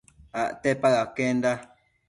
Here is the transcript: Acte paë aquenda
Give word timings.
Acte 0.43 0.71
paë 0.85 0.97
aquenda 1.05 1.53